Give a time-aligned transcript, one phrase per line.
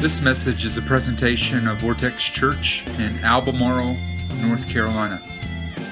[0.00, 3.96] This message is a presentation of Vortex Church in Albemarle,
[4.40, 5.18] North Carolina.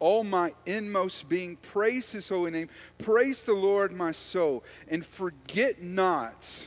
[0.00, 1.56] all my inmost being.
[1.56, 2.68] Praise his holy name.
[2.98, 6.66] Praise the Lord, my soul, and forget not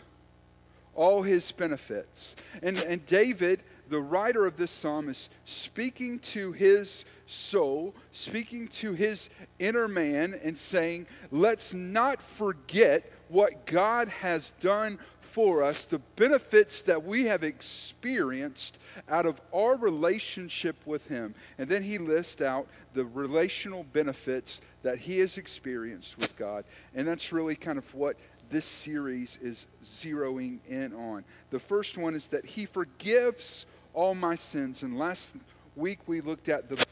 [0.95, 2.35] all his benefits.
[2.61, 8.93] And, and David, the writer of this psalm, is speaking to his soul, speaking to
[8.93, 14.99] his inner man, and saying, Let's not forget what God has done
[15.33, 18.77] for us, the benefits that we have experienced
[19.09, 21.33] out of our relationship with Him.
[21.57, 26.65] And then he lists out the relational benefits that he has experienced with God.
[26.93, 28.15] And that's really kind of what
[28.51, 31.23] this series is zeroing in on.
[31.49, 34.83] The first one is that he forgives all my sins.
[34.83, 35.33] And last
[35.75, 36.85] week we looked at the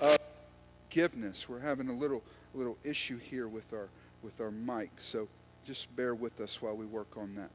[0.00, 0.16] uh,
[0.88, 1.46] forgiveness.
[1.46, 2.22] We're having a little
[2.54, 3.88] little issue here with our
[4.22, 5.28] with our mic, so
[5.66, 7.50] just bear with us while we work on that.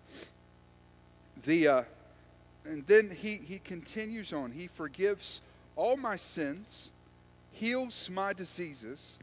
[1.46, 1.84] The uh,
[2.66, 4.52] and then he he continues on.
[4.52, 5.42] He forgives
[5.76, 6.90] all my sins
[7.60, 9.18] heals my diseases.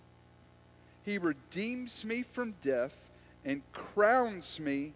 [1.05, 2.95] He redeems me from death
[3.45, 4.93] and crowns me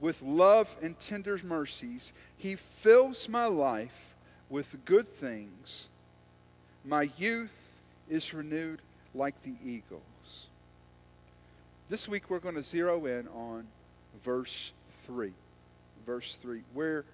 [0.00, 2.12] with love and tender mercies.
[2.36, 4.14] He fills my life
[4.50, 5.86] with good things.
[6.84, 7.54] My youth
[8.10, 8.80] is renewed
[9.14, 10.02] like the eagles.
[11.92, 13.66] This week we're going to zero in on
[14.24, 14.72] verse
[15.06, 15.30] 3.
[16.06, 17.04] Verse 3, where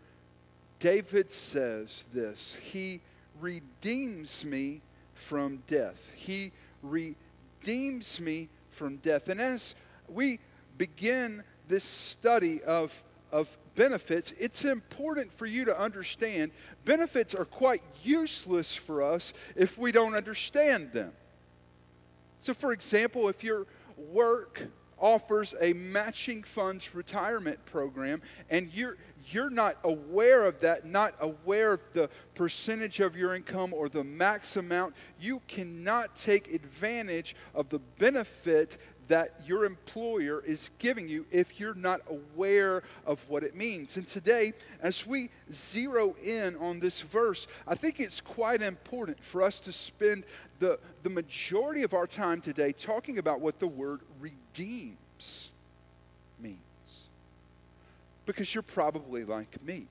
[0.78, 3.00] David says this He
[3.40, 4.80] redeems me
[5.14, 5.96] from death.
[6.14, 6.52] He
[6.84, 9.28] redeems me from death.
[9.28, 9.74] And as
[10.08, 10.38] we
[10.76, 13.02] begin this study of,
[13.32, 16.52] of benefits, it's important for you to understand
[16.84, 21.10] benefits are quite useless for us if we don't understand them.
[22.42, 23.66] So, for example, if your
[23.98, 24.68] work
[25.00, 28.20] offers a matching funds retirement program
[28.50, 28.96] and you're
[29.30, 34.02] you're not aware of that, not aware of the percentage of your income or the
[34.02, 41.26] max amount, you cannot take advantage of the benefit that your employer is giving you
[41.30, 43.96] if you're not aware of what it means.
[43.96, 49.42] And today, as we zero in on this verse, I think it's quite important for
[49.42, 50.24] us to spend
[50.60, 55.50] the, the majority of our time today talking about what the word redeems
[56.40, 56.58] means
[58.26, 59.86] because you're probably like me.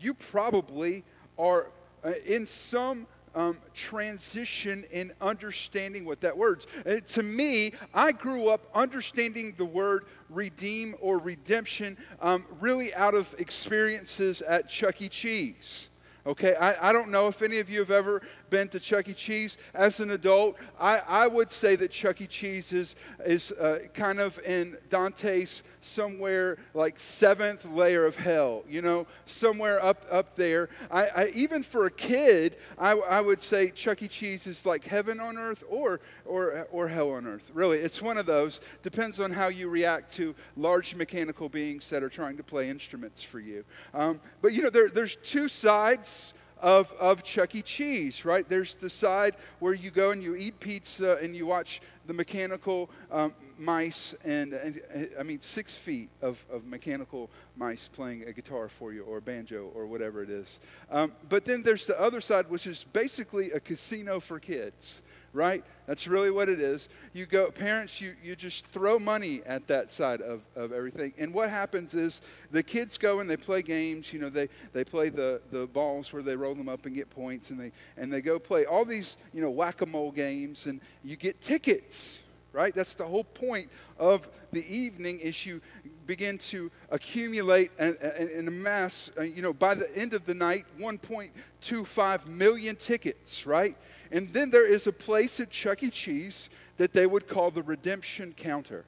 [0.00, 1.04] You probably
[1.38, 1.68] are
[2.04, 8.48] uh, in some um, transition in understanding what that word uh, to me, I grew
[8.48, 15.08] up understanding the word redeem or redemption um, really out of experiences at Chuck E.
[15.08, 15.88] Cheese.
[16.26, 18.20] Okay, I, I don't know if any of you have ever
[18.50, 19.12] been to Chuck E.
[19.14, 19.56] Cheese.
[19.72, 22.26] As an adult, I, I would say that Chuck E.
[22.26, 22.94] Cheese is,
[23.24, 29.82] is uh, kind of in Dante's somewhere like seventh layer of hell, you know, somewhere
[29.82, 30.68] up, up there.
[30.90, 34.08] I, I even for a kid, I, I would say Chuck E.
[34.08, 37.50] Cheese is like heaven on earth or, or, or hell on earth.
[37.54, 38.60] Really, it's one of those.
[38.82, 43.22] Depends on how you react to large mechanical beings that are trying to play instruments
[43.22, 43.64] for you.
[43.94, 47.62] Um, but, you know, there, there's two sides of, of Chuck E.
[47.62, 48.48] Cheese, right?
[48.48, 52.90] There's the side where you go and you eat pizza and you watch the mechanical
[53.10, 54.80] um, mice and, and,
[55.18, 59.22] I mean, six feet of, of mechanical mice playing a guitar for you or a
[59.22, 60.58] banjo or whatever it is.
[60.90, 65.02] Um, but then there's the other side, which is basically a casino for kids
[65.32, 65.64] right?
[65.86, 66.88] That's really what it is.
[67.12, 71.12] You go, parents, you, you just throw money at that side of, of everything.
[71.18, 74.12] And what happens is the kids go and they play games.
[74.12, 77.10] You know, they, they play the, the balls where they roll them up and get
[77.10, 80.66] points, and they, and they go play all these, you know, whack a mole games,
[80.66, 82.18] and you get tickets,
[82.52, 82.74] right?
[82.74, 83.68] That's the whole point
[83.98, 85.60] of the evening is you
[86.06, 90.34] begin to accumulate and, and, and amass, uh, you know, by the end of the
[90.34, 93.76] night, 1.25 million tickets, right?
[94.10, 95.90] And then there is a place at Chuck E.
[95.90, 96.48] Cheese
[96.78, 98.84] that they would call the redemption counter,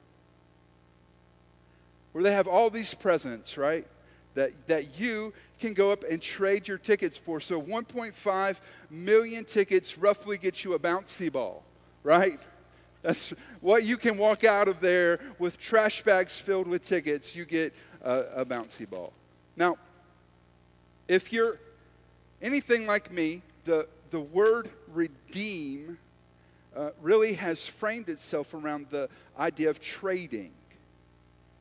[2.11, 3.87] where they have all these presents, right?
[4.35, 7.39] That, that you can go up and trade your tickets for.
[7.39, 8.55] So 1.5
[8.89, 11.63] million tickets roughly get you a bouncy ball,
[12.03, 12.39] right?
[13.03, 17.35] That's what you can walk out of there with trash bags filled with tickets.
[17.35, 19.13] You get a, a bouncy ball.
[19.55, 19.77] Now,
[21.07, 21.59] if you're
[22.41, 25.97] anything like me, the, the word redeem
[26.75, 30.51] uh, really has framed itself around the idea of trading.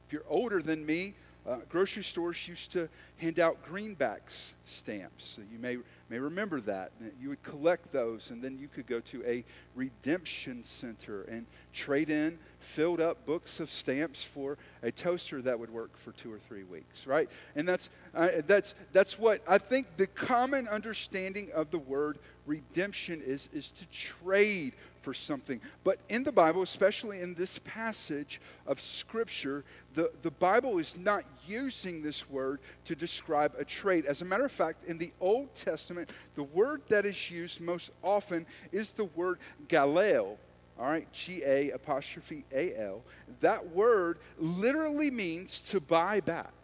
[0.07, 1.15] If you're older than me,
[1.49, 5.33] uh, grocery stores used to hand out greenbacks stamps.
[5.35, 5.79] So you may,
[6.13, 6.93] may remember that.
[7.19, 9.43] You would collect those, and then you could go to a
[9.75, 15.71] redemption center and trade in filled up books of stamps for a toaster that would
[15.71, 17.31] work for two or three weeks, right?
[17.57, 23.23] And that's, uh, that's, that's what I think the common understanding of the word redemption
[23.25, 25.61] is, is to trade for something.
[25.85, 29.65] But in the Bible, especially in this passage of Scripture,
[29.95, 34.07] the, the Bible is not using this word to describe a trade.
[34.07, 37.91] As a matter of fact, in the Old Testament, the word that is used most
[38.03, 39.39] often is the word
[39.69, 40.39] galeo.
[40.79, 43.03] All right, G A apostrophe A L.
[43.41, 46.55] That word literally means to buy back.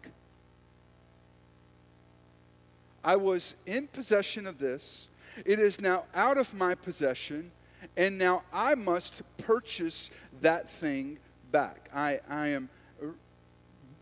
[3.03, 5.07] I was in possession of this.
[5.45, 7.51] It is now out of my possession
[7.97, 10.09] and now I must purchase
[10.41, 11.17] that thing
[11.51, 11.89] back.
[11.93, 12.69] I, I am,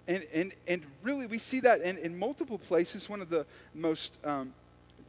[0.07, 3.09] and, and, and really we see that in, in multiple places.
[3.09, 4.53] One of the most um,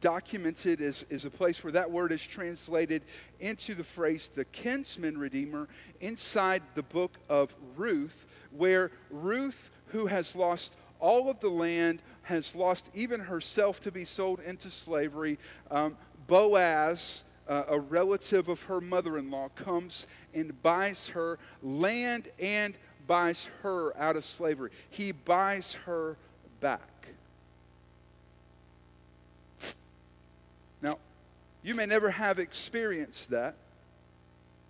[0.01, 3.01] documented is, is a place where that word is translated
[3.39, 5.67] into the phrase the kinsman redeemer
[6.01, 12.55] inside the book of Ruth, where Ruth, who has lost all of the land, has
[12.55, 15.37] lost even herself to be sold into slavery,
[15.71, 22.29] um, Boaz, uh, a relative of her mother in law comes and buys her land
[22.39, 22.75] and
[23.07, 24.69] buys her out of slavery.
[24.89, 26.15] He buys her
[26.61, 27.07] back.
[30.81, 30.99] Now,
[31.63, 33.55] you may never have experienced that,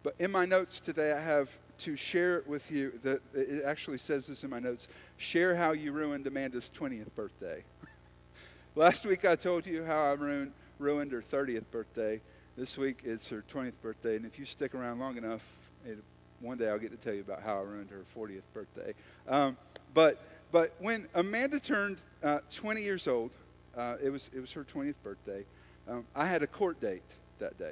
[0.02, 1.50] but in my notes today, I have
[1.80, 2.98] to share it with you.
[3.04, 4.88] That it actually says this in my notes.
[5.18, 7.64] Share how you ruined Amanda's 20th birthday.
[8.76, 12.22] Last week I told you how I ruined, ruined her 30th birthday.
[12.58, 15.42] This week it's her 20th birthday, and if you stick around long enough,
[15.86, 15.98] it,
[16.42, 18.94] one day I'll get to tell you about how I ruined her 40th birthday.
[19.28, 19.58] Um,
[19.94, 23.32] but but when Amanda turned uh, 20 years old,
[23.78, 25.46] uh, it was it was her 20th birthday.
[25.88, 27.04] Um, I had a court date
[27.40, 27.72] that day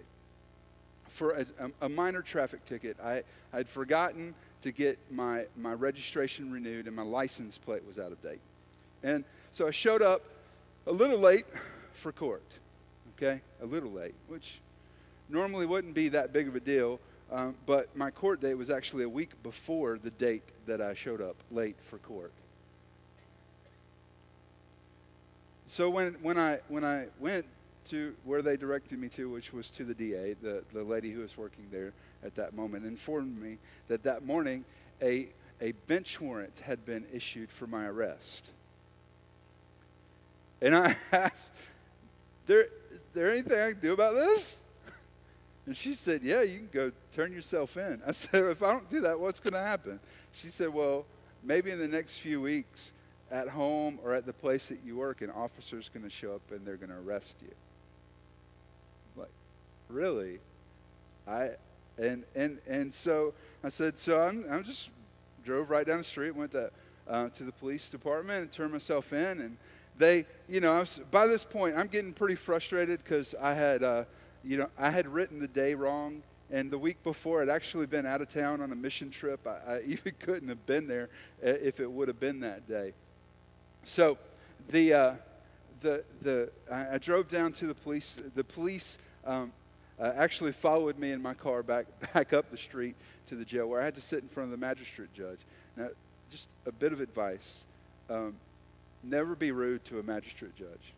[1.09, 1.45] for a,
[1.81, 2.97] a minor traffic ticket.
[3.03, 8.11] I had forgotten to get my my registration renewed, and my license plate was out
[8.11, 8.41] of date.
[9.03, 9.23] And
[9.53, 10.23] so I showed up
[10.85, 11.45] a little late
[11.93, 12.43] for court.
[13.17, 14.59] Okay, a little late, which
[15.29, 16.99] normally wouldn't be that big of a deal,
[17.31, 21.21] um, but my court date was actually a week before the date that I showed
[21.21, 22.31] up late for court.
[25.67, 27.45] So when, when, I, when I went
[27.89, 31.21] to where they directed me to, which was to the DA, the, the lady who
[31.21, 31.91] was working there
[32.23, 33.57] at that moment, informed me
[33.89, 34.63] that that morning
[35.01, 35.27] a,
[35.61, 38.45] a bench warrant had been issued for my arrest.
[40.61, 41.49] And I asked,
[42.47, 44.57] there, is there anything I can do about this?
[45.67, 48.01] And she said, Yeah, you can go turn yourself in.
[48.07, 49.99] I said, If I don't do that, what's going to happen?
[50.31, 51.05] She said, Well,
[51.43, 52.91] maybe in the next few weeks
[53.29, 56.41] at home or at the place that you work, an officer's going to show up
[56.51, 57.51] and they're going to arrest you.
[59.17, 59.29] Like,
[59.89, 60.39] really?
[61.27, 61.51] I
[61.97, 64.89] and and and so I said, so I'm I'm just
[65.43, 66.71] drove right down the street, went to
[67.09, 69.57] uh, to the police department and turned myself in, and
[69.97, 73.83] they, you know, was, by this point I'm getting pretty frustrated because I had.
[73.83, 74.05] Uh,
[74.47, 78.05] you know, I had written the day wrong, and the week before I'd actually been
[78.05, 79.45] out of town on a mission trip.
[79.45, 81.09] I, I even couldn't have been there
[81.45, 82.93] uh, if it would have been that day.
[83.83, 84.17] So,
[84.69, 85.13] the uh,
[85.81, 88.15] the the I, I, drove down to the police.
[88.35, 89.51] The police um,
[89.99, 92.95] uh, actually followed me in my car back back up the street
[93.27, 95.39] to the jail, where I had to sit in front of the magistrate judge.
[95.75, 95.89] Now,
[96.31, 97.63] just a bit of advice:
[98.09, 98.35] um,
[99.03, 100.93] never be rude to a magistrate judge.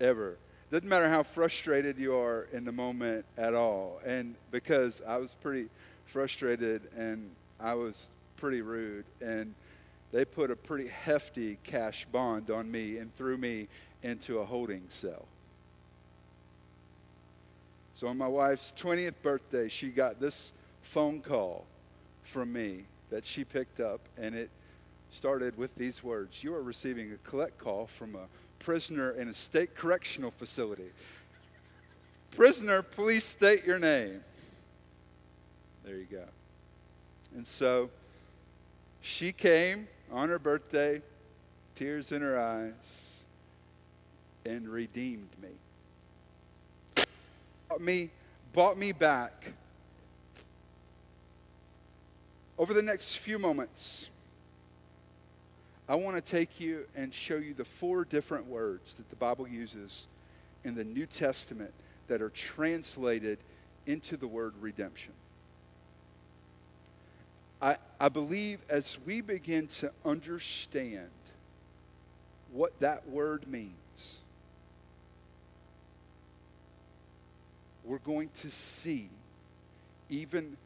[0.00, 0.38] Ever
[0.72, 4.00] doesn't matter how frustrated you are in the moment at all.
[4.06, 5.68] And because I was pretty
[6.06, 8.06] frustrated and I was
[8.38, 9.54] pretty rude, and
[10.12, 13.68] they put a pretty hefty cash bond on me and threw me
[14.02, 15.26] into a holding cell.
[17.94, 21.66] So on my wife's 20th birthday, she got this phone call
[22.24, 24.48] from me that she picked up, and it
[25.10, 28.26] started with these words You are receiving a collect call from a
[28.62, 30.90] prisoner in a state correctional facility.
[32.36, 34.22] Prisoner, please state your name.
[35.84, 36.24] There you go.
[37.34, 37.90] And so
[39.00, 41.02] she came on her birthday,
[41.74, 43.22] tears in her eyes,
[44.46, 47.04] and redeemed me.
[47.68, 48.10] Bought me,
[48.52, 49.52] bought me back.
[52.58, 54.08] Over the next few moments,
[55.92, 59.46] I want to take you and show you the four different words that the Bible
[59.46, 60.06] uses
[60.64, 61.70] in the New Testament
[62.08, 63.36] that are translated
[63.84, 65.12] into the word redemption.
[67.60, 71.10] I, I believe as we begin to understand
[72.54, 74.16] what that word means,
[77.84, 79.10] we're going to see
[80.08, 80.56] even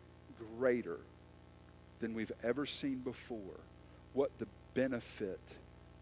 [0.57, 1.01] greater
[1.99, 3.59] than we've ever seen before
[4.13, 5.41] what the benefit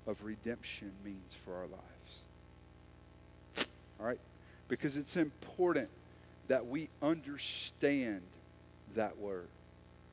[0.07, 3.69] of redemption means for our lives.
[3.99, 4.19] All right?
[4.69, 5.89] Because it's important
[6.49, 8.21] that we understand
[8.97, 9.49] that word.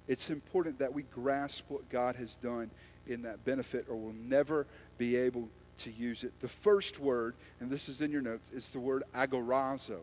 [0.08, 2.70] It's important that we grasp what God has done
[3.08, 5.50] in that benefit, or we'll never be able
[5.80, 6.32] to use it.
[6.41, 10.00] The first word, and this is in your notes, is the word agorazo.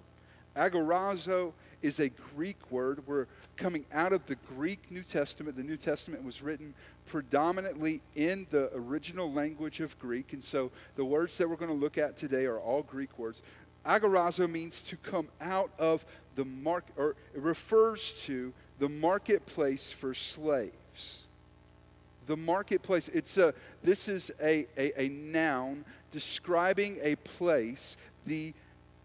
[0.57, 3.07] Agorazo is a Greek word.
[3.07, 5.57] We're coming out of the Greek New Testament.
[5.57, 6.75] The New Testament was written
[7.07, 11.77] predominantly in the original language of Greek, and so the words that we're going to
[11.77, 13.43] look at today are all Greek words.
[13.87, 16.05] Agorazo means to come out of
[16.37, 21.23] the market, or it refers to the marketplace for slaves.
[22.27, 28.53] The marketplace, it's a, this is a, a, a noun describing a place, the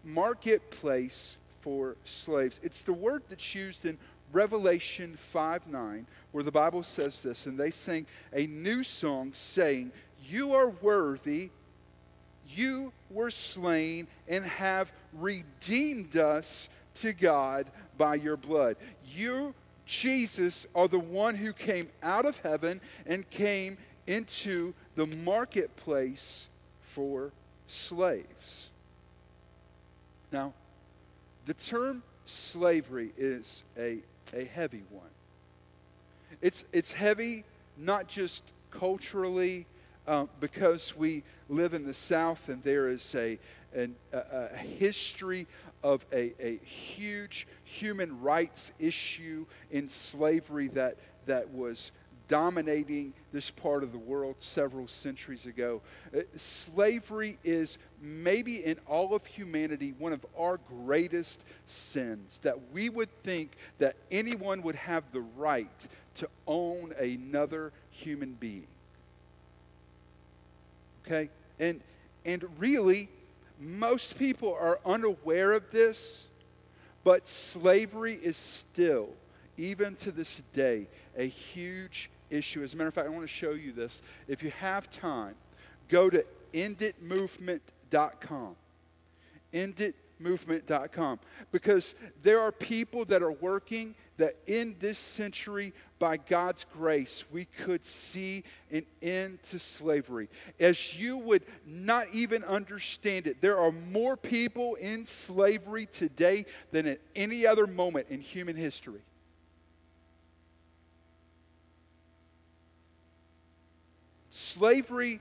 [0.04, 2.60] marketplace for slaves.
[2.62, 3.96] It's the word that's used in
[4.32, 9.90] Revelation 5 9, where the Bible says this, and they sing a new song saying,
[10.28, 11.48] You are worthy,
[12.50, 17.66] you were slain, and have redeemed us to God
[17.96, 18.76] by your blood.
[19.16, 19.54] You,
[19.86, 26.46] Jesus, are the one who came out of heaven and came into the marketplace
[26.82, 27.32] for
[27.68, 28.68] slaves.
[30.30, 30.52] Now,
[31.46, 33.98] the term slavery is a,
[34.32, 35.04] a heavy one.
[36.40, 37.44] It's, it's heavy
[37.76, 39.66] not just culturally,
[40.06, 43.38] uh, because we live in the South and there is a,
[43.74, 45.46] an, a, a history
[45.82, 50.96] of a, a huge human rights issue in slavery that,
[51.26, 51.90] that was
[52.28, 55.80] dominating this part of the world several centuries ago.
[56.16, 62.88] Uh, slavery is maybe in all of humanity one of our greatest sins that we
[62.88, 65.68] would think that anyone would have the right
[66.14, 68.66] to own another human being.
[71.04, 71.28] Okay?
[71.60, 71.80] And
[72.24, 73.08] and really
[73.60, 76.24] most people are unaware of this,
[77.04, 79.10] but slavery is still
[79.56, 82.62] even to this day a huge issue.
[82.62, 84.00] As a matter of fact, I want to show you this.
[84.28, 85.34] If you have time,
[85.88, 88.56] go to enditmovement.com.
[89.52, 91.18] Enditmovement.com.
[91.52, 97.46] Because there are people that are working that in this century, by God's grace, we
[97.46, 100.28] could see an end to slavery.
[100.60, 106.86] As you would not even understand it, there are more people in slavery today than
[106.86, 109.00] at any other moment in human history.
[114.36, 115.20] Slavery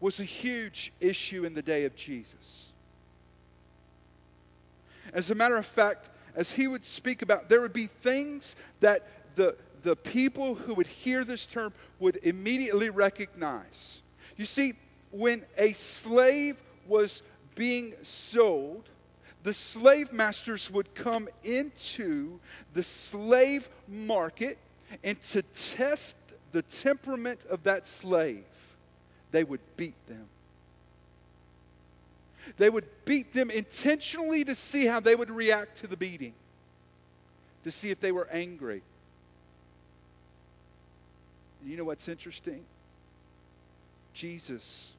[0.00, 2.66] was a huge issue in the day of Jesus.
[5.14, 9.34] As a matter of fact, as he would speak about, there would be things that
[9.34, 14.02] the, the people who would hear this term would immediately recognize.
[14.36, 14.74] You see,
[15.10, 17.22] when a slave was
[17.54, 18.90] being sold,
[19.42, 22.40] the slave masters would come into
[22.74, 24.58] the slave market
[25.02, 26.14] and to test
[26.52, 28.44] the temperament of that slave,
[29.32, 30.26] they would beat them.
[32.58, 36.34] They would beat them intentionally to see how they would react to the beating,
[37.64, 38.82] to see if they were angry.
[41.60, 42.64] And you know what's interesting?
[44.14, 44.92] Jesus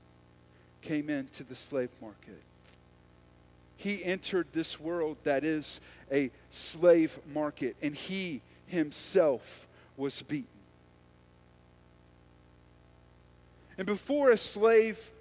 [0.81, 2.41] came into the slave market.
[3.77, 5.79] He entered this world that is
[6.11, 10.56] a slave market, and he himself was beaten.
[13.77, 15.11] And before a slave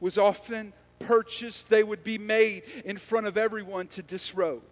[0.00, 4.62] was often purchased, they would be made in front of everyone to disrobe.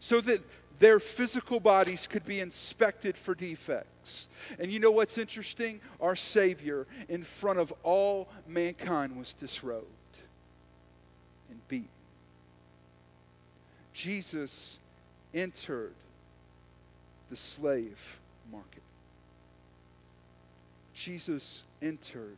[0.00, 0.42] So that
[0.78, 4.28] their physical bodies could be inspected for defects.
[4.58, 5.80] And you know what's interesting?
[6.00, 9.86] Our Savior, in front of all mankind, was disrobed
[11.50, 11.88] and beaten.
[13.92, 14.78] Jesus
[15.34, 15.94] entered
[17.30, 17.98] the slave
[18.52, 18.82] market.
[20.98, 22.36] Jesus entered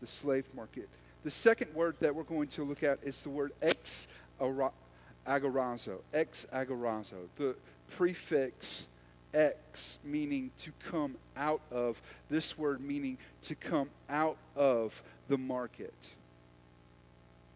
[0.00, 0.88] the slave market.
[1.24, 4.06] The second word that we're going to look at is the word ex
[4.40, 5.98] agorazo.
[6.12, 7.28] Ex agorazo.
[7.36, 7.56] The
[7.96, 8.86] prefix
[9.32, 12.00] ex meaning to come out of.
[12.28, 15.94] This word meaning to come out of the market.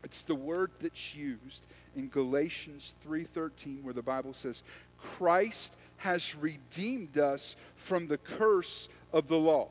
[0.02, 1.60] It's the word that's used
[1.94, 4.62] in Galatians 3:13 where the Bible says
[4.98, 9.68] Christ has redeemed us from the curse of the law.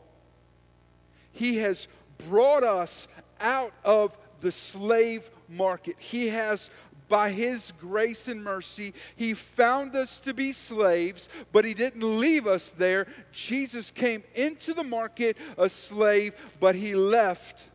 [1.33, 1.87] He has
[2.29, 3.07] brought us
[3.39, 5.97] out of the slave market.
[5.99, 6.69] He has
[7.09, 12.47] by his grace and mercy, he found us to be slaves, but he didn't leave
[12.47, 13.05] us there.
[13.31, 17.67] Jesus came into the market a slave, but he left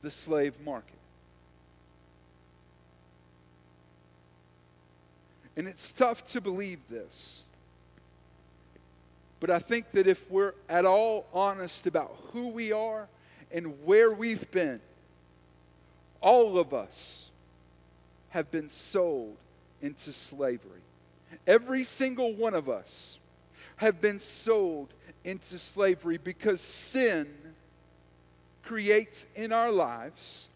[0.00, 0.98] the slave market.
[5.56, 7.42] And it's tough to believe this.
[9.40, 13.08] But I think that if we're at all honest about who we are
[13.52, 14.80] and where we've been,
[16.20, 17.26] all of us
[18.30, 19.36] have been sold
[19.82, 20.80] into slavery.
[21.46, 23.18] Every single one of us
[23.76, 24.88] have been sold
[25.24, 27.26] into slavery because sin
[28.62, 30.46] creates in our lives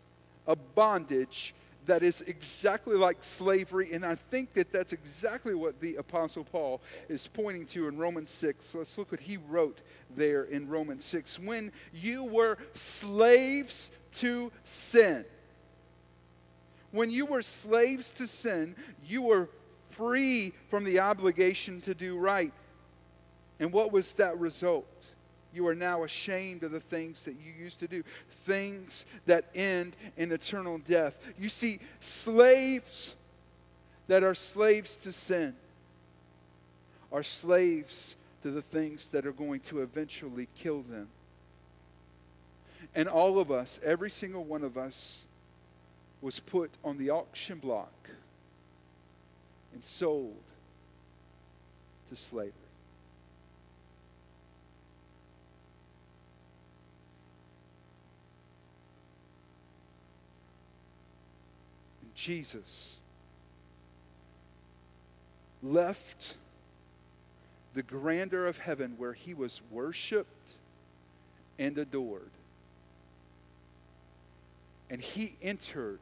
[0.46, 1.54] a bondage
[1.90, 3.92] that is exactly like slavery.
[3.92, 8.30] And I think that that's exactly what the Apostle Paul is pointing to in Romans
[8.30, 8.64] 6.
[8.64, 9.80] So let's look what he wrote
[10.16, 11.40] there in Romans 6.
[11.40, 15.24] When you were slaves to sin,
[16.92, 19.48] when you were slaves to sin, you were
[19.90, 22.52] free from the obligation to do right.
[23.58, 24.86] And what was that result?
[25.52, 28.04] You are now ashamed of the things that you used to do,
[28.46, 31.16] things that end in eternal death.
[31.38, 33.16] You see, slaves
[34.06, 35.54] that are slaves to sin
[37.12, 41.08] are slaves to the things that are going to eventually kill them.
[42.94, 45.20] And all of us, every single one of us,
[46.20, 47.92] was put on the auction block
[49.72, 50.36] and sold
[52.10, 52.52] to slavery.
[62.20, 62.96] Jesus
[65.62, 66.36] left
[67.72, 70.28] the grandeur of heaven where he was worshiped
[71.58, 72.30] and adored.
[74.90, 76.00] And he entered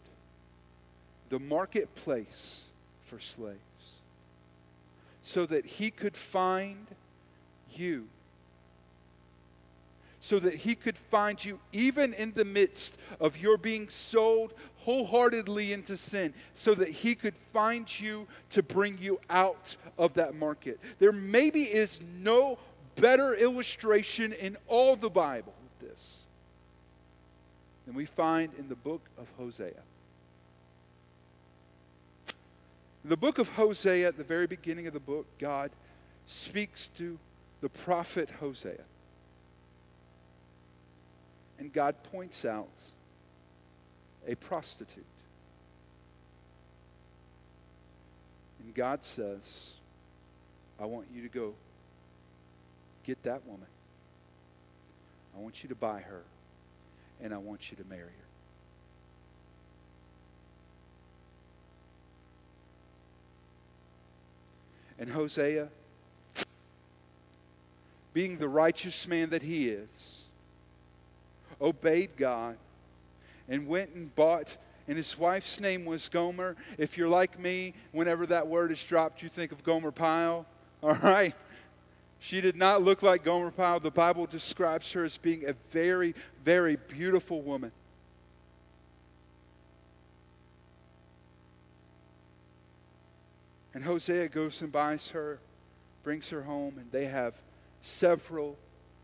[1.29, 2.63] the marketplace
[3.07, 3.59] for slaves
[5.23, 6.87] so that he could find
[7.75, 8.07] you.
[10.21, 15.73] So that he could find you even in the midst of your being sold wholeheartedly
[15.73, 20.79] into sin, so that he could find you to bring you out of that market.
[20.99, 22.59] There maybe is no
[22.97, 26.23] better illustration in all the Bible of this
[27.87, 29.83] than we find in the book of Hosea.
[33.05, 35.71] In the book of Hosea, at the very beginning of the book, God
[36.27, 37.19] speaks to
[37.61, 38.85] the prophet Hosea.
[41.59, 42.69] And God points out
[44.29, 45.05] a prostitute.
[48.63, 49.71] And God says,
[50.79, 51.55] I want you to go
[53.05, 53.67] get that woman.
[55.35, 56.23] I want you to buy her,
[57.23, 58.11] and I want you to marry her.
[65.01, 65.69] And Hosea,
[68.13, 70.25] being the righteous man that he is,
[71.61, 72.57] obeyed God
[73.49, 74.57] and went and bought,
[74.87, 76.57] and his wife's name was Gomer.
[76.79, 80.47] If you're like me, whenever that word is dropped, you think of Gomer Pyle.
[80.83, 81.35] All right?
[82.21, 83.81] She did not look like Gomer Pyle.
[83.81, 87.73] The Bible describes her as being a very, very beautiful woman.
[93.75, 95.39] And Hosea goes and buys her,
[96.03, 97.35] brings her home, and they have
[97.83, 98.57] several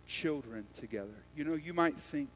[0.09, 1.15] children together.
[1.37, 2.29] You know, you might think,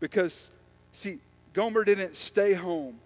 [0.00, 0.48] Because,
[0.94, 1.18] see,
[1.52, 2.98] Gomer didn't stay home.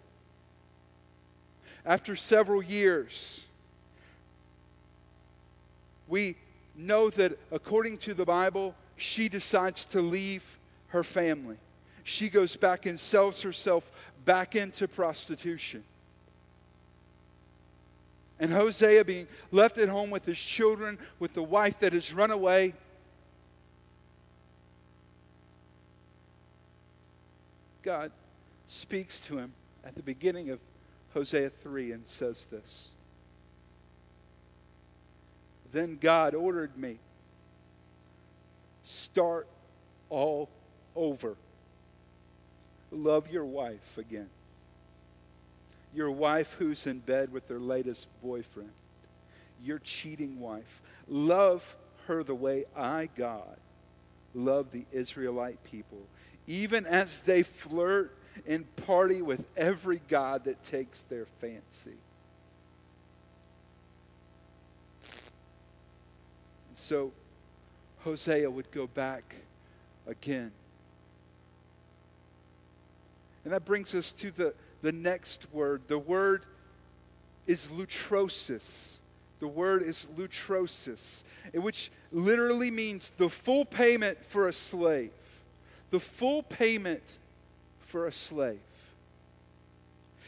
[1.87, 3.42] After several years,
[6.09, 6.37] we
[6.75, 10.42] know that according to the Bible, she decides to leave
[10.88, 11.57] her family.
[12.03, 13.88] She goes back and sells herself
[14.25, 15.85] back into prostitution.
[18.40, 22.33] And Hosea, being left at home with his children, with the wife that has run
[22.33, 22.75] away,
[27.83, 28.11] God
[28.66, 29.53] speaks to him
[29.85, 30.59] at the beginning of
[31.16, 32.88] Hosea 3 and says this
[35.72, 36.98] then God ordered me
[38.85, 39.46] start
[40.11, 40.50] all
[40.94, 41.37] over.
[42.92, 44.29] Love your wife again.
[45.94, 48.72] Your wife who's in bed with their latest boyfriend.
[49.64, 50.83] Your cheating wife.
[51.09, 51.76] Love
[52.09, 53.57] her the way I, God,
[54.35, 56.02] love the Israelite people,
[56.46, 58.14] even as they flirt
[58.46, 61.96] and party with every God that takes their fancy.
[66.87, 67.11] so
[68.05, 69.35] Hosea would go back
[70.07, 70.53] again.
[73.44, 75.83] And that brings us to the, the next word.
[75.88, 76.44] The word
[77.46, 78.99] is lutrosis.
[79.40, 81.22] The word is lutrosis,
[81.53, 85.11] which literally means the full payment for a slave.
[85.90, 87.03] The full payment
[87.96, 88.61] for a slave.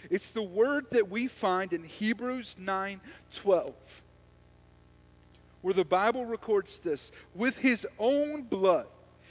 [0.09, 2.99] It's the word that we find in Hebrews 9
[3.35, 3.75] 12
[5.61, 8.87] where the Bible records this with his own blood,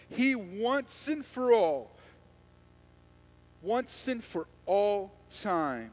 [0.08, 1.90] he once and for all,
[3.64, 5.90] once and for all time,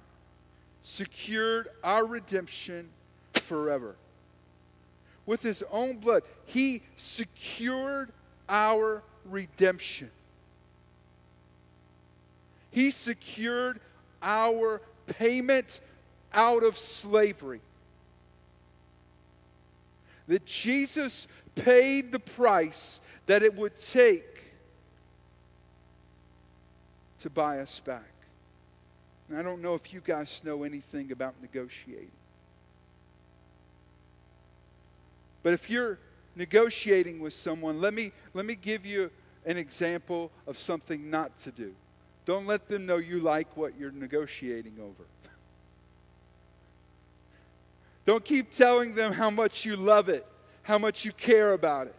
[0.82, 2.90] secured our redemption
[3.32, 3.96] forever.
[5.24, 8.12] With his own blood, he secured
[8.50, 10.10] our redemption.
[12.74, 13.78] He secured
[14.20, 15.78] our payment
[16.32, 17.60] out of slavery
[20.26, 24.26] that Jesus paid the price that it would take
[27.20, 28.10] to buy us back.
[29.28, 32.10] And I don't know if you guys know anything about negotiating.
[35.44, 36.00] But if you're
[36.34, 39.12] negotiating with someone, let me, let me give you
[39.46, 41.72] an example of something not to do.
[42.26, 45.04] Don't let them know you like what you're negotiating over.
[48.06, 50.26] Don't keep telling them how much you love it,
[50.62, 51.94] how much you care about it.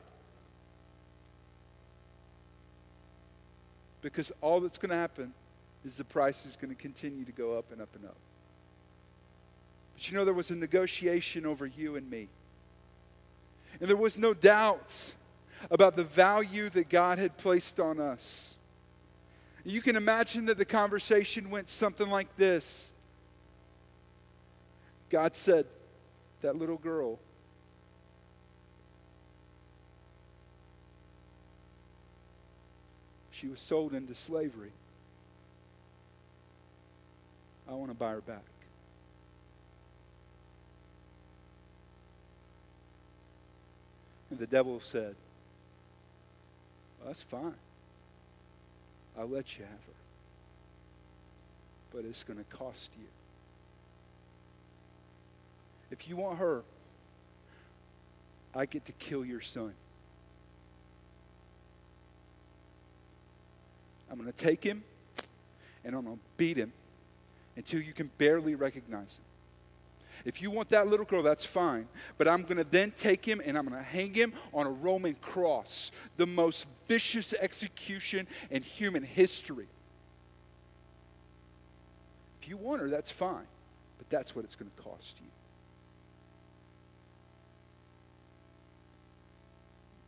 [4.02, 5.34] Because all that's going to happen
[5.84, 8.16] is the price is going to continue to go up and up and up.
[9.96, 12.28] But you know, there was a negotiation over you and me.
[13.80, 15.14] And there was no doubt
[15.72, 18.55] about the value that God had placed on us.
[19.66, 22.92] You can imagine that the conversation went something like this
[25.10, 25.66] God said,
[26.42, 27.20] that little girl.
[33.32, 34.72] She was sold into slavery.
[37.68, 38.44] I want to buy her back.
[44.30, 45.16] And the devil said,
[47.00, 47.54] well, That's fine.
[49.18, 49.94] I'll let you have her.
[51.94, 53.06] But it's going to cost you.
[55.92, 56.64] If you want her,
[58.54, 59.74] I get to kill your son.
[64.10, 64.84] I'm going to take him
[65.84, 66.72] and I'm going to beat him
[67.56, 69.25] until you can barely recognize him.
[70.26, 71.88] If you want that little girl, that's fine.
[72.18, 74.72] But I'm going to then take him and I'm going to hang him on a
[74.72, 79.68] Roman cross, the most vicious execution in human history.
[82.42, 83.46] If you want her, that's fine.
[84.00, 85.28] But that's what it's going to cost you.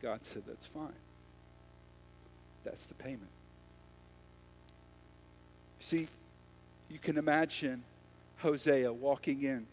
[0.02, 0.92] God said, that's fine.
[2.64, 3.30] That's the payment.
[5.80, 6.08] See,
[6.88, 7.82] you can imagine
[8.38, 9.66] Hosea walking in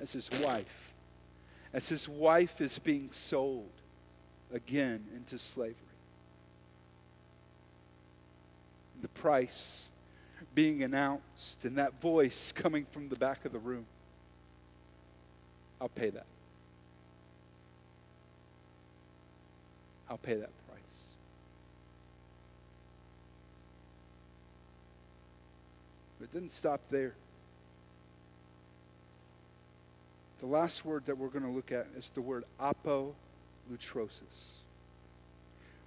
[0.00, 0.92] as his wife,
[1.72, 3.70] as his wife is being sold
[4.52, 5.74] again into slavery.
[9.02, 9.88] The price
[10.54, 13.86] being announced and that voice coming from the back of the room.
[15.80, 16.26] I'll pay that.
[20.08, 20.80] I'll pay that price.
[26.18, 27.14] But it didn't stop there.
[30.40, 33.14] The last word that we're going to look at is the word apolutrosis,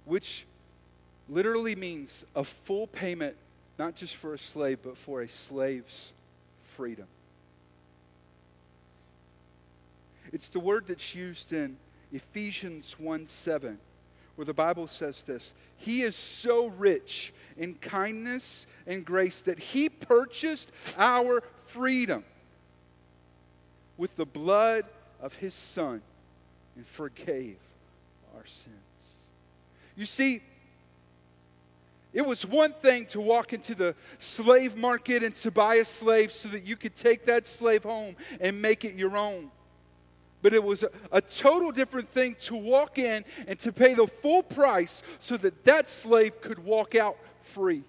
[0.04, 0.44] which
[1.28, 3.36] literally means a full payment,
[3.78, 6.12] not just for a slave, but for a slave's
[6.76, 7.06] freedom.
[10.32, 11.76] It's the word that's used in
[12.12, 13.78] Ephesians 1 7,
[14.34, 19.88] where the Bible says this He is so rich in kindness and grace that He
[19.88, 22.24] purchased our freedom
[24.00, 24.86] with the blood
[25.20, 26.00] of his son
[26.74, 27.58] and forgave
[28.34, 28.74] our sins.
[29.94, 30.40] You see,
[32.14, 36.32] it was one thing to walk into the slave market and to buy a slave
[36.32, 39.50] so that you could take that slave home and make it your own.
[40.40, 44.06] But it was a, a, total different thing to walk in and to pay the
[44.06, 47.84] full price so that that slave could walk out free.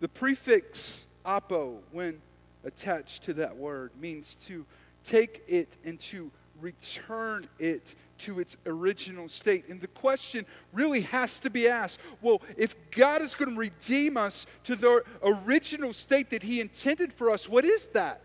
[0.00, 2.20] The prefix apo, when
[2.64, 4.64] attached to that word, means to
[5.04, 6.30] take it and to
[6.60, 9.68] return it to its original state.
[9.68, 14.16] And the question really has to be asked well, if God is going to redeem
[14.16, 18.20] us to the original state that He intended for us, what is that?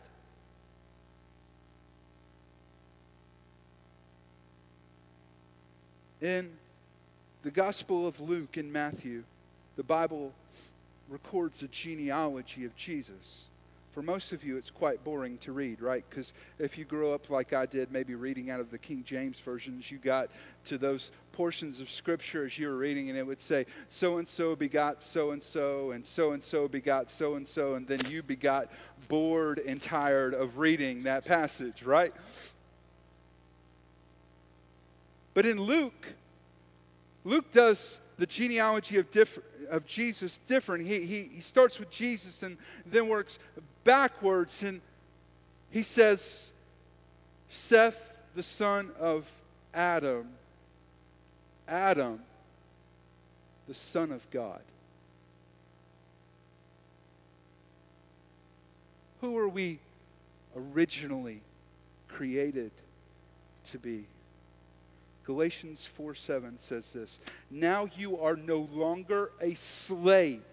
[6.21, 6.49] In
[7.43, 9.23] the Gospel of Luke and Matthew,
[9.75, 10.31] the Bible
[11.09, 13.45] records a genealogy of Jesus.
[13.93, 16.03] For most of you, it's quite boring to read, right?
[16.09, 19.37] Because if you grew up like I did, maybe reading out of the King James
[19.45, 20.29] versions, you got
[20.65, 24.27] to those portions of Scripture as you were reading, and it would say, so and
[24.27, 27.99] so begot so and so, and so and so begot so and so, and then
[28.09, 28.69] you begot
[29.09, 32.13] bored and tired of reading that passage, right?
[35.35, 36.13] But in Luke,
[37.23, 39.07] Luke does the genealogy of,
[39.69, 40.85] of Jesus different.
[40.85, 43.39] He, he, he starts with Jesus and then works
[43.83, 44.63] backwards.
[44.63, 44.81] And
[45.71, 46.45] he says,
[47.49, 47.97] Seth,
[48.35, 49.29] the son of
[49.73, 50.27] Adam,
[51.67, 52.19] Adam,
[53.67, 54.61] the son of God.
[59.21, 59.79] Who are we
[60.55, 61.41] originally
[62.09, 62.71] created
[63.71, 64.05] to be?
[65.25, 70.43] Galatians 4 7 says this Now you are no longer a slave,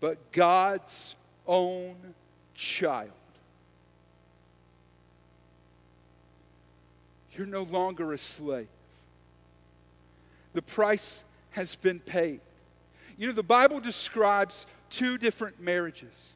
[0.00, 1.14] but God's
[1.46, 1.96] own
[2.54, 3.10] child.
[7.36, 8.66] You're no longer a slave.
[10.54, 12.40] The price has been paid.
[13.16, 16.34] You know, the Bible describes two different marriages.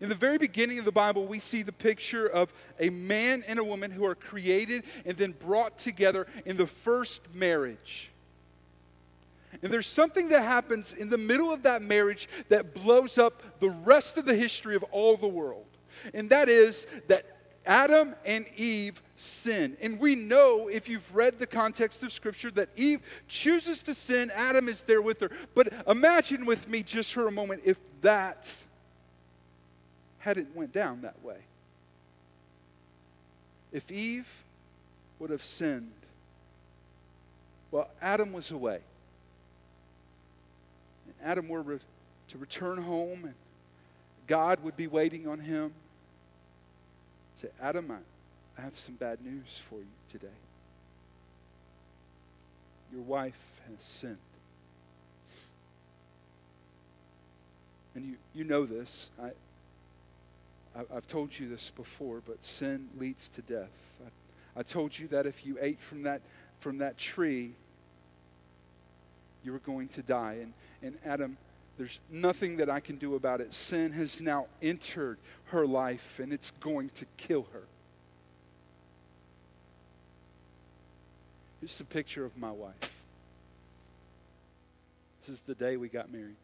[0.00, 3.58] In the very beginning of the Bible, we see the picture of a man and
[3.58, 8.10] a woman who are created and then brought together in the first marriage.
[9.62, 13.70] And there's something that happens in the middle of that marriage that blows up the
[13.70, 15.66] rest of the history of all the world.
[16.14, 17.26] And that is that
[17.66, 19.76] Adam and Eve sin.
[19.82, 24.30] And we know, if you've read the context of Scripture, that Eve chooses to sin.
[24.34, 25.30] Adam is there with her.
[25.54, 27.76] But imagine with me just for a moment if
[30.20, 31.36] that hadn't went down that way.
[33.72, 34.28] If Eve
[35.18, 35.92] would have sinned,
[37.70, 38.80] well, Adam was away.
[41.06, 41.78] And Adam were re-
[42.30, 43.34] to return home, and
[44.26, 45.72] God would be waiting on him.
[47.40, 50.26] Say, Adam, I, I have some bad news for you today.
[52.92, 54.16] Your wife has sinned.
[57.94, 59.06] And you, you know this.
[59.22, 59.30] I,
[60.74, 63.70] I, have told you this before, but sin leads to death.
[64.04, 66.20] I, I told you that if you ate from that,
[66.60, 67.52] from that tree,
[69.44, 70.38] you were going to die.
[70.42, 70.52] And,
[70.82, 71.36] and Adam,
[71.78, 73.52] there's nothing that I can do about it.
[73.52, 77.62] Sin has now entered her life, and it's going to kill her.
[81.60, 82.74] Here's a picture of my wife.
[85.20, 86.36] This is the day we got married.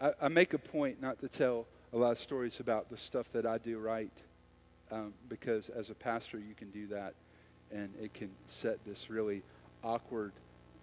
[0.00, 3.26] I, I make a point not to tell a lot of stories about the stuff
[3.32, 4.10] that I do right,
[4.90, 7.14] um, because as a pastor, you can do that,
[7.72, 9.42] and it can set this really
[9.84, 10.32] awkward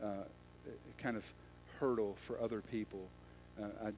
[0.03, 0.25] uh,
[0.97, 1.23] kind of
[1.79, 3.07] hurdle for other people.
[3.61, 3.91] Uh, I, I,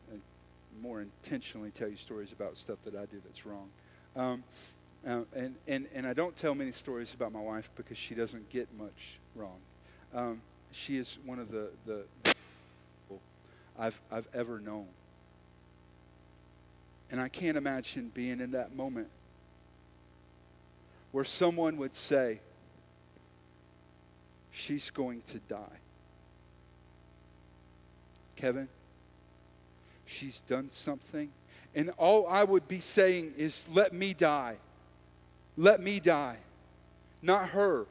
[0.82, 3.70] more intentionally tell you stories about stuff that I do that's wrong.
[4.16, 4.44] Um,
[5.08, 8.50] uh, and, and, and I don't tell many stories about my wife because she doesn't
[8.50, 9.58] get much wrong.
[10.14, 13.20] Um, she is one of the, the people
[13.78, 14.86] I've, I've ever known.
[17.12, 19.08] And I can't imagine being in that moment
[21.12, 22.40] where someone would say,
[24.52, 25.78] She's going to die.
[28.36, 28.68] Kevin,
[30.06, 31.30] she's done something.
[31.76, 34.58] And all I would be saying is, Let me die.
[35.56, 36.38] Let me die.
[37.22, 37.86] Not her.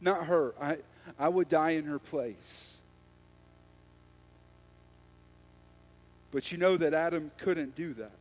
[0.00, 0.54] Not her.
[0.60, 0.78] I,
[1.18, 2.76] I would die in her place.
[6.32, 8.12] But you know that Adam couldn't do that.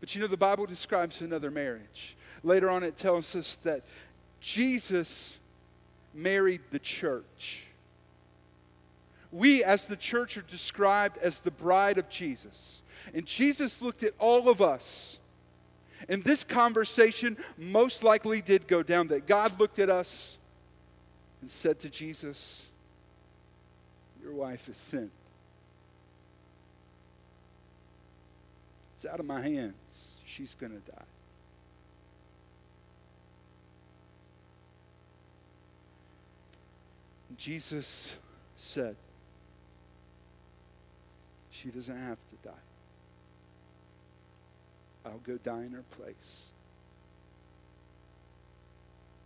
[0.00, 2.16] But you know, the Bible describes another marriage.
[2.42, 3.82] Later on, it tells us that
[4.40, 5.38] Jesus
[6.14, 7.64] married the church.
[9.30, 12.82] We, as the church, are described as the bride of Jesus.
[13.14, 15.18] And Jesus looked at all of us.
[16.08, 20.38] And this conversation most likely did go down that God looked at us
[21.42, 22.66] and said to Jesus,
[24.22, 25.10] Your wife is sinned.
[29.00, 30.10] It's out of my hands.
[30.26, 31.04] She's going to die.
[37.38, 38.12] Jesus
[38.58, 38.96] said,
[41.50, 42.54] She doesn't have to die.
[45.06, 46.44] I'll go die in her place.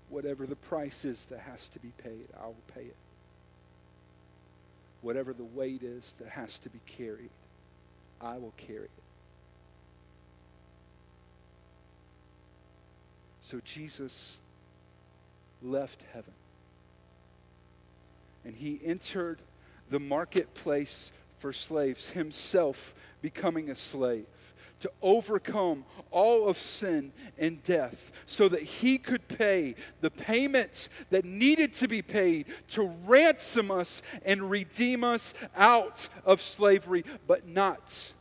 [0.08, 2.96] Whatever the price is that has to be paid, I will pay it.
[5.02, 7.30] Whatever the weight is that has to be carried,
[8.20, 8.90] I will carry it.
[13.44, 14.38] So Jesus
[15.62, 16.32] left heaven
[18.44, 19.38] and he entered
[19.90, 24.26] the marketplace for slaves, himself becoming a slave
[24.80, 31.24] to overcome all of sin and death so that he could pay the payments that
[31.24, 38.12] needed to be paid to ransom us and redeem us out of slavery, but not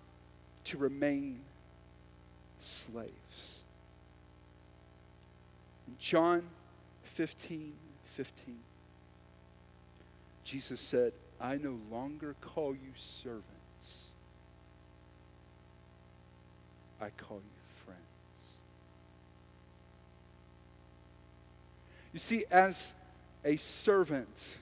[0.65, 1.39] to remain
[2.62, 3.22] slaves.
[6.03, 6.43] John
[7.15, 7.71] 15
[8.17, 8.55] 15.
[10.43, 14.09] Jesus said, I no longer call you servants,
[16.99, 17.99] I call you friends.
[22.11, 22.91] You see, as
[23.45, 24.57] a servant,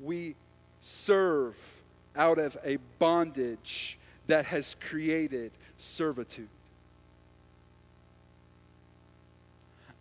[0.00, 0.36] we
[0.80, 1.56] serve
[2.14, 6.48] out of a bondage that has created servitude.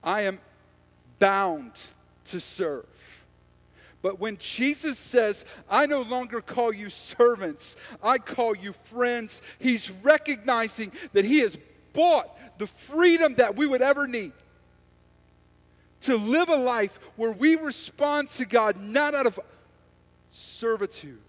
[0.04, 0.40] I am
[1.20, 1.72] bound
[2.26, 2.86] to serve.
[4.02, 9.90] But when Jesus says, I no longer call you servants, I call you friends, he's
[9.90, 11.58] recognizing that he has
[11.94, 14.34] bought the freedom that we would ever need
[16.02, 19.40] to live a life where we respond to God not out of
[20.34, 21.22] servitude,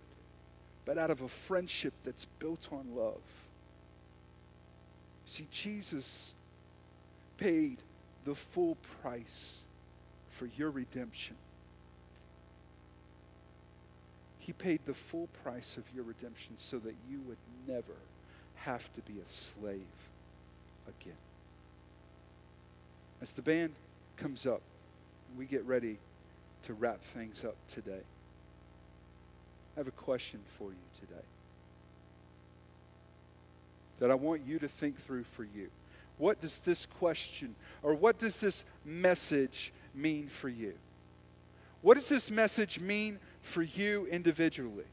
[0.84, 3.20] but out of a friendship that's built on love.
[5.26, 6.32] See, Jesus
[7.38, 7.78] paid
[8.24, 9.58] the full price
[10.30, 11.36] for your redemption.
[14.38, 17.96] He paid the full price of your redemption so that you would never
[18.56, 19.80] have to be a slave
[20.86, 21.16] again.
[23.22, 23.72] As the band
[24.16, 24.60] comes up,
[25.38, 25.98] we get ready
[26.64, 28.02] to wrap things up today.
[29.76, 31.24] I have a question for you today
[34.00, 35.68] that I want you to think through for you.
[36.18, 40.74] What does this question or what does this message mean for you?
[41.82, 44.84] What does this message mean for you individually.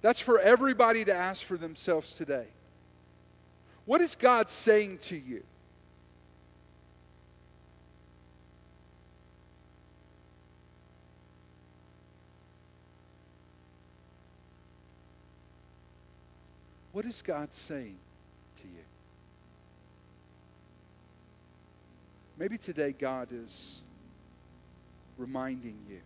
[0.00, 2.46] That's for everybody to ask for themselves today.
[3.84, 5.42] What is God saying to you?
[16.92, 17.96] What is God saying
[18.62, 18.95] to you?
[22.38, 23.80] Maybe today God is
[25.16, 26.00] reminding you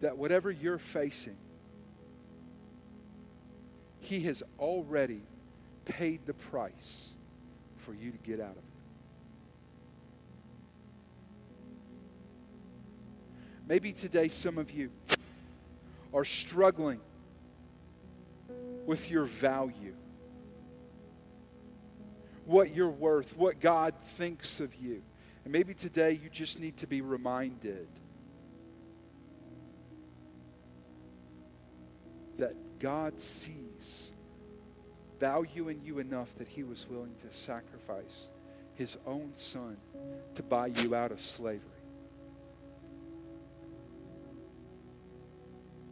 [0.00, 1.36] that whatever you're facing,
[4.00, 5.22] He has already
[5.84, 7.08] paid the price
[7.78, 8.62] for you to get out of it.
[13.68, 14.90] Maybe today some of you
[16.14, 17.00] are struggling
[18.86, 19.94] with your value,
[22.46, 25.02] what you're worth, what God thinks of you.
[25.44, 27.88] And maybe today you just need to be reminded
[32.38, 34.10] that God sees
[35.18, 38.28] value in you enough that he was willing to sacrifice
[38.74, 39.76] his own son
[40.34, 41.60] to buy you out of slavery.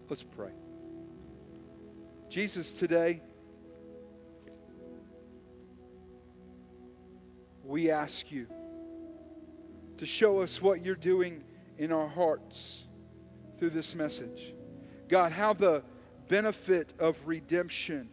[0.09, 0.51] Let's pray.
[2.29, 3.23] Jesus, today,
[7.65, 8.47] we ask you
[9.99, 11.43] to show us what you're doing
[11.79, 12.85] in our hearts
[13.59, 14.53] through this message.
[15.09, 15.83] God, how the
[16.29, 18.09] benefit of redemption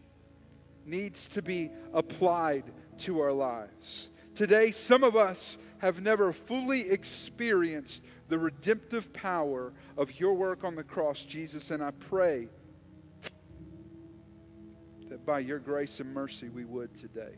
[0.85, 2.63] needs to be applied
[2.99, 4.09] to our lives.
[4.35, 10.75] Today, some of us have never fully experienced the redemptive power of your work on
[10.75, 12.47] the cross, Jesus, and I pray
[15.09, 17.35] that by your grace and mercy we would today.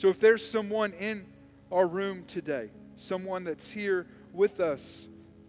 [0.00, 1.26] So if there's someone in
[1.70, 5.06] our room today, someone that's here with us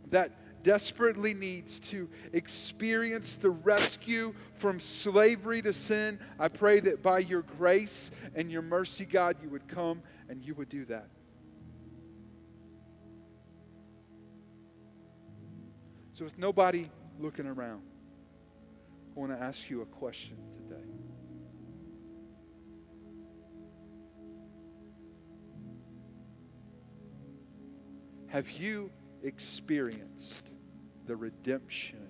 [0.09, 7.19] that desperately needs to experience the rescue from slavery to sin, I pray that by
[7.19, 11.07] your grace and your mercy, God, you would come and you would do that.
[16.11, 16.91] So, with nobody
[17.21, 17.83] looking around,
[19.15, 20.35] I want to ask you a question
[28.31, 28.91] Have you
[29.23, 30.45] experienced
[31.05, 32.07] the redemption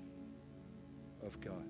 [1.26, 1.65] of God?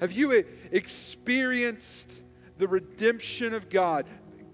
[0.00, 2.12] Have you experienced
[2.58, 4.06] the redemption of God?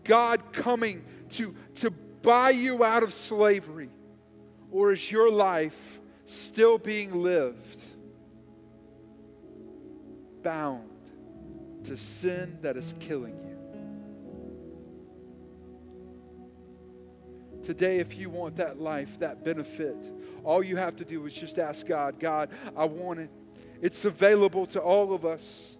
[0.04, 3.90] God coming to, to buy you out of slavery?
[4.70, 7.82] Or is your life still being lived
[10.42, 10.88] bound
[11.84, 13.45] to sin that is killing you.
[17.66, 19.96] Today, if you want that life, that benefit,
[20.44, 23.30] all you have to do is just ask God, God, I want it.
[23.82, 25.74] It's available to all of us.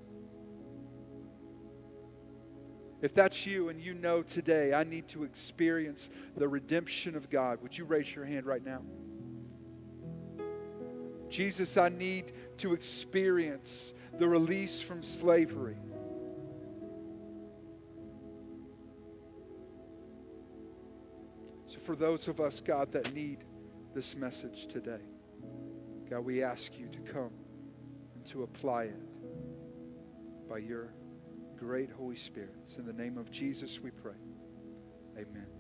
[3.01, 7.63] If that's you and you know today, I need to experience the redemption of God,
[7.63, 8.83] would you raise your hand right now?
[11.29, 15.77] Jesus, I need to experience the release from slavery.
[21.87, 23.45] For those of us, God, that need
[23.95, 25.01] this message today,
[26.11, 27.31] God, we ask you to come
[28.17, 30.93] and to apply it by your
[31.57, 32.73] great Holy Spirit.
[32.77, 34.19] In the name of Jesus, we pray.
[35.17, 35.56] Amen.